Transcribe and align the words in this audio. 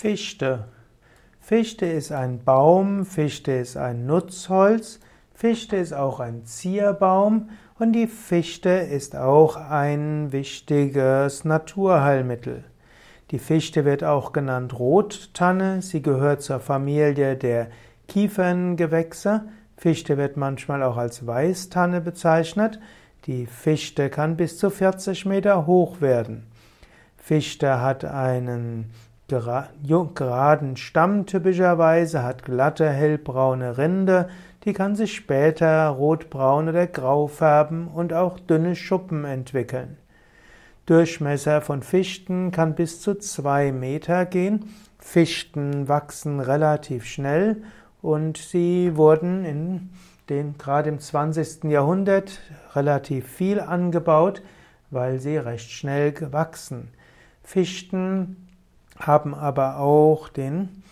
Fichte. 0.00 0.68
Fichte 1.40 1.84
ist 1.84 2.12
ein 2.12 2.44
Baum, 2.44 3.04
Fichte 3.04 3.50
ist 3.50 3.76
ein 3.76 4.06
Nutzholz, 4.06 5.00
Fichte 5.34 5.74
ist 5.74 5.92
auch 5.92 6.20
ein 6.20 6.44
Zierbaum 6.44 7.48
und 7.80 7.94
die 7.94 8.06
Fichte 8.06 8.68
ist 8.68 9.16
auch 9.16 9.56
ein 9.56 10.30
wichtiges 10.30 11.44
Naturheilmittel. 11.44 12.62
Die 13.32 13.40
Fichte 13.40 13.84
wird 13.84 14.04
auch 14.04 14.32
genannt 14.32 14.78
Rottanne, 14.78 15.82
sie 15.82 16.00
gehört 16.00 16.42
zur 16.42 16.60
Familie 16.60 17.34
der 17.34 17.66
Kieferngewächse. 18.06 19.48
Fichte 19.76 20.16
wird 20.16 20.36
manchmal 20.36 20.84
auch 20.84 20.96
als 20.96 21.26
Weißtanne 21.26 22.00
bezeichnet. 22.00 22.78
Die 23.26 23.46
Fichte 23.46 24.10
kann 24.10 24.36
bis 24.36 24.58
zu 24.58 24.70
40 24.70 25.26
Meter 25.26 25.66
hoch 25.66 26.00
werden. 26.00 26.46
Fichte 27.16 27.80
hat 27.80 28.04
einen 28.04 28.90
geraden 29.28 30.76
Stamm 30.76 31.26
typischerweise, 31.26 32.22
hat 32.22 32.44
glatte 32.44 32.88
hellbraune 32.88 33.78
Rinde, 33.78 34.28
die 34.64 34.72
kann 34.72 34.96
sich 34.96 35.14
später 35.14 35.88
rotbraun 35.88 36.68
oder 36.68 36.86
grau 36.86 37.26
färben 37.26 37.88
und 37.88 38.12
auch 38.12 38.38
dünne 38.40 38.74
Schuppen 38.74 39.24
entwickeln. 39.24 39.98
Durchmesser 40.86 41.60
von 41.60 41.82
Fichten 41.82 42.50
kann 42.50 42.74
bis 42.74 43.02
zu 43.02 43.14
zwei 43.14 43.72
Meter 43.72 44.24
gehen. 44.24 44.74
Fichten 44.98 45.86
wachsen 45.86 46.40
relativ 46.40 47.04
schnell 47.04 47.62
und 48.00 48.38
sie 48.38 48.96
wurden 48.96 49.44
in 49.44 49.90
den, 50.30 50.56
gerade 50.56 50.88
im 50.88 50.98
20. 50.98 51.64
Jahrhundert 51.64 52.40
relativ 52.74 53.28
viel 53.28 53.60
angebaut, 53.60 54.42
weil 54.90 55.18
sie 55.18 55.36
recht 55.36 55.70
schnell 55.70 56.14
wachsen. 56.32 56.88
Fichten 57.42 58.48
haben 58.98 59.34
aber 59.34 59.78
auch 59.78 60.28
den, 60.28 60.82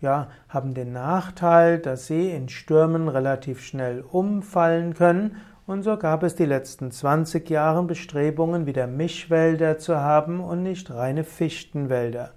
ja, 0.00 0.28
haben 0.48 0.74
den 0.74 0.92
Nachteil, 0.92 1.78
dass 1.78 2.06
sie 2.06 2.30
in 2.30 2.48
Stürmen 2.48 3.08
relativ 3.08 3.62
schnell 3.62 4.00
umfallen 4.00 4.94
können 4.94 5.36
und 5.66 5.82
so 5.82 5.96
gab 5.96 6.22
es 6.22 6.36
die 6.36 6.44
letzten 6.44 6.92
20 6.92 7.50
Jahre 7.50 7.82
Bestrebungen, 7.82 8.66
wieder 8.66 8.86
Mischwälder 8.86 9.78
zu 9.78 9.96
haben 9.96 10.38
und 10.40 10.62
nicht 10.62 10.92
reine 10.92 11.24
Fichtenwälder. 11.24 12.32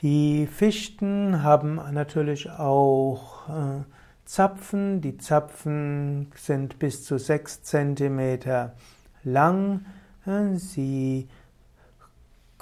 Die 0.00 0.46
Fichten 0.46 1.42
haben 1.42 1.76
natürlich 1.92 2.50
auch 2.50 3.48
äh, 3.48 3.84
Zapfen. 4.26 5.00
Die 5.00 5.16
Zapfen 5.16 6.30
sind 6.36 6.78
bis 6.78 7.04
zu 7.04 7.18
6 7.18 7.62
cm 7.62 8.70
lang. 9.22 9.86
Sie 10.54 11.28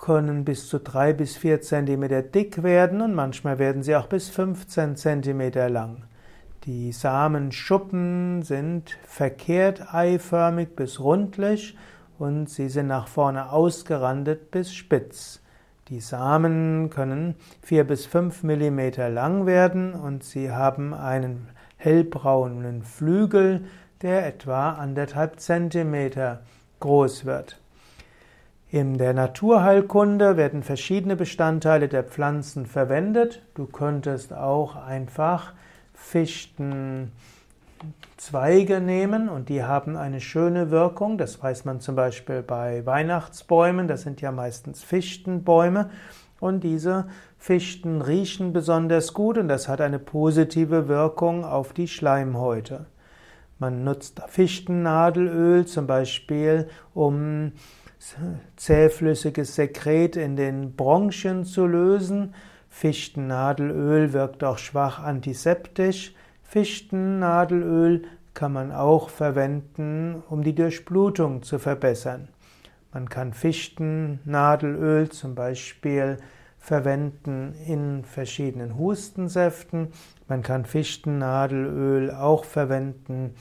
können 0.03 0.45
bis 0.45 0.69
zu 0.69 0.81
drei 0.81 1.12
bis 1.12 1.36
vier 1.36 1.61
Zentimeter 1.61 2.22
dick 2.22 2.64
werden 2.64 3.00
und 3.00 3.14
manchmal 3.14 3.61
werden 3.61 3.84
sie 3.84 3.95
auch 3.95 4.09
bis 4.09 4.28
15 4.28 4.97
Zentimeter 4.97 5.70
lang. 5.70 6.03
Die 6.64 6.91
Samenschuppen 6.91 8.42
sind 8.42 8.98
verkehrt 9.06 9.94
eiförmig 9.94 10.75
bis 10.75 10.98
rundlich 10.98 11.78
und 12.19 12.50
sie 12.50 12.69
sind 12.69 12.89
nach 12.89 13.06
vorne 13.06 13.53
ausgerandet 13.53 14.50
bis 14.50 14.75
spitz. 14.75 15.41
Die 15.86 16.00
Samen 16.00 16.91
können 16.91 17.37
vier 17.62 17.84
bis 17.84 18.05
fünf 18.05 18.42
Millimeter 18.42 19.09
lang 19.09 19.47
werden 19.47 19.94
und 19.94 20.25
sie 20.25 20.50
haben 20.50 20.94
einen 20.94 21.48
hellbraunen 21.77 22.83
Flügel, 22.83 23.66
der 24.03 24.27
etwa 24.27 24.72
anderthalb 24.72 25.39
Zentimeter 25.39 26.42
groß 26.81 27.25
wird. 27.25 27.62
In 28.73 28.97
der 28.97 29.12
Naturheilkunde 29.12 30.39
werden 30.39 30.62
verschiedene 30.62 31.15
Bestandteile 31.15 31.89
der 31.89 32.05
Pflanzen 32.05 32.65
verwendet. 32.65 33.42
Du 33.53 33.67
könntest 33.67 34.33
auch 34.33 34.77
einfach 34.77 35.53
Fichtenzweige 35.92 37.11
nehmen 38.81 39.28
und 39.28 39.50
die 39.50 39.62
haben 39.62 39.99
eine 39.99 40.22
schöne 40.22 40.71
Wirkung. 40.71 41.19
Das 41.19 41.43
weiß 41.43 41.66
man 41.66 41.81
zum 41.81 41.97
Beispiel 41.97 42.41
bei 42.41 42.87
Weihnachtsbäumen, 42.87 43.88
das 43.88 44.00
sind 44.00 44.22
ja 44.22 44.33
meistens 44.33 44.83
Fichtenbäume. 44.83 45.91
Und 46.41 46.65
diese 46.65 47.09
Fichten 47.37 48.00
riechen 48.00 48.54
besonders 48.54 49.12
gut 49.12 49.37
und 49.37 49.49
das 49.49 49.69
hat 49.69 49.83
eine 49.83 49.99
positive 49.99 50.89
Wirkung 50.89 51.44
auf 51.44 51.75
die 51.75 51.89
Schleimhäute. 51.89 52.87
Man 53.59 53.84
nutzt 53.84 54.22
Fichtennadelöl 54.28 55.66
zum 55.66 55.87
Beispiel, 55.87 56.71
um 56.94 57.53
zähflüssiges 58.57 59.55
Sekret 59.55 60.17
in 60.17 60.37
den 60.37 60.75
Bronchien 60.75 61.45
zu 61.45 61.67
lösen. 61.67 62.35
Fichtennadelöl 62.69 64.13
wirkt 64.13 64.45
auch 64.45 64.59
schwach 64.59 64.99
antiseptisch. 65.03 66.15
Fichtennadelöl 66.43 68.05
kann 68.35 68.53
man 68.53 68.73
auch 68.73 69.09
verwenden, 69.09 70.23
um 70.29 70.43
die 70.43 70.55
Durchblutung 70.55 71.43
zu 71.43 71.59
verbessern. 71.59 72.29
Man 72.93 73.09
kann 73.09 73.33
Fichtennadelöl 73.33 75.11
zum 75.11 75.34
Beispiel 75.34 76.19
verwenden 76.59 77.55
in 77.67 78.05
verschiedenen 78.05 78.79
Hustensäften. 78.79 79.89
Man 80.29 80.43
kann 80.43 80.65
Fichtennadelöl 80.65 82.11
auch 82.11 82.45
verwenden 82.45 83.34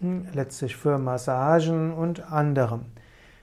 hm, 0.00 0.26
letztlich 0.32 0.76
für 0.76 0.98
Massagen 0.98 1.92
und 1.92 2.32
anderem. 2.32 2.86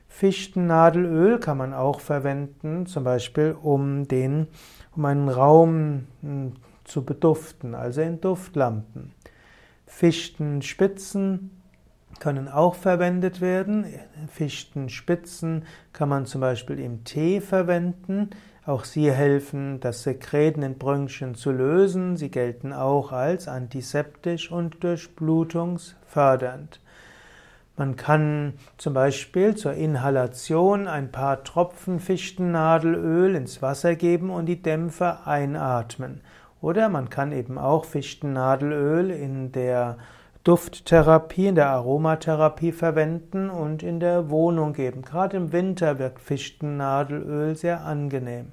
Fichtennadelöl 0.10 1.40
kann 1.40 1.58
man 1.58 1.74
auch 1.74 2.02
verwenden, 2.02 2.88
zum 2.88 3.06
Beispiel 3.06 3.56
um 3.62 4.08
den, 4.08 4.48
um 4.96 5.06
einen 5.06 5.30
Raum 5.30 6.08
hm, 6.22 6.54
zu 6.84 7.06
beduften, 7.06 7.76
also 7.76 8.02
in 8.02 8.20
Duftlampen. 8.20 9.14
Fichtenspitzen 9.86 11.52
können 12.20 12.50
auch 12.50 12.76
verwendet 12.76 13.40
werden. 13.40 13.86
Fichtenspitzen 14.28 15.64
kann 15.94 16.10
man 16.10 16.26
zum 16.26 16.42
Beispiel 16.42 16.80
im 16.80 17.04
Tee 17.06 17.40
verwenden. 17.40 18.32
Auch 18.66 18.84
sie 18.84 19.12
helfen, 19.12 19.80
das 19.80 20.04
Sekret 20.04 20.56
in 20.56 20.62
den 20.62 20.78
Bronchien 20.78 21.34
zu 21.34 21.52
lösen. 21.52 22.18
Sie 22.18 22.30
gelten 22.30 22.74
auch 22.74 23.12
als 23.12 23.48
antiseptisch 23.48 24.52
und 24.52 24.84
durchblutungsfördernd. 24.84 26.82
Man 27.80 27.96
kann 27.96 28.56
zum 28.78 28.94
Beispiel 28.94 29.56
zur 29.56 29.72
Inhalation 29.72 30.86
ein 30.86 31.14
paar 31.14 31.46
Tropfen 31.46 32.02
Fichtennadelöl 32.02 33.36
ins 33.36 33.62
Wasser 33.62 33.96
geben 33.96 34.32
und 34.32 34.48
die 34.48 34.62
Dämpfe 34.62 35.20
einatmen. 35.26 36.20
Oder 36.60 36.90
man 36.90 37.10
kann 37.10 37.32
eben 37.32 37.58
auch 37.58 37.86
Fichtennadelöl 37.86 39.12
in 39.12 39.54
der 39.54 39.98
Dufttherapie, 40.44 41.48
in 41.48 41.56
der 41.56 41.70
Aromatherapie 41.70 42.74
verwenden 42.74 43.50
und 43.50 43.82
in 43.82 44.02
der 44.02 44.30
Wohnung 44.30 44.74
geben. 44.74 45.02
Gerade 45.04 45.38
im 45.38 45.54
Winter 45.54 46.00
wirkt 46.00 46.20
Fichtennadelöl 46.20 47.56
sehr 47.56 47.86
angenehm. 47.86 48.52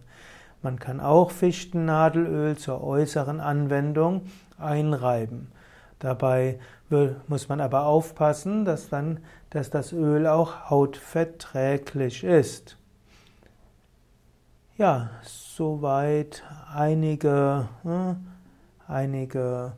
Man 0.62 0.78
kann 0.78 1.00
auch 1.00 1.32
Fichtennadelöl 1.32 2.56
zur 2.58 2.84
äußeren 2.84 3.40
Anwendung 3.40 4.22
einreiben. 4.56 5.48
Dabei 5.98 6.58
muss 7.26 7.48
man 7.48 7.60
aber 7.60 7.86
aufpassen, 7.86 8.64
dass 8.64 8.88
dann, 8.88 9.20
dass 9.50 9.70
das 9.70 9.92
Öl 9.92 10.26
auch 10.26 10.70
hautverträglich 10.70 12.22
ist. 12.22 12.76
Ja, 14.76 15.10
soweit 15.22 16.44
einige, 16.74 17.68
äh, 17.84 18.14
einige 18.86 19.72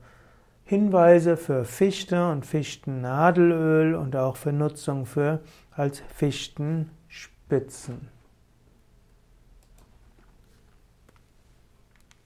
Hinweise 0.65 1.37
für 1.37 1.65
Fichte 1.65 2.31
und 2.31 2.45
Fichtennadelöl 2.45 3.95
und 3.95 4.17
auch 4.17 4.37
für 4.37 4.53
Nutzung 4.53 5.07
für 5.07 5.41
als 5.71 6.03
Fichtenspitzen. 6.15 8.18